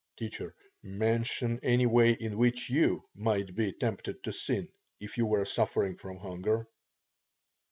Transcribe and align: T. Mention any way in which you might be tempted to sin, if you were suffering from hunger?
T. 0.17 0.31
Mention 0.81 1.59
any 1.61 1.85
way 1.85 2.13
in 2.13 2.35
which 2.35 2.71
you 2.71 3.07
might 3.13 3.53
be 3.53 3.71
tempted 3.71 4.23
to 4.23 4.31
sin, 4.31 4.67
if 4.99 5.15
you 5.19 5.27
were 5.27 5.45
suffering 5.45 5.95
from 5.95 6.17
hunger? 6.17 6.67